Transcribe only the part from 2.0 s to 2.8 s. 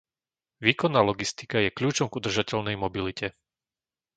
k udržateľnej